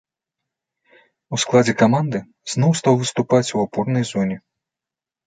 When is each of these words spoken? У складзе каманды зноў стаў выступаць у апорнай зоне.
У 1.35 1.39
складзе 1.43 1.75
каманды 1.81 2.21
зноў 2.53 2.71
стаў 2.79 2.97
выступаць 3.03 3.53
у 3.59 3.63
апорнай 3.65 4.03
зоне. 4.15 4.37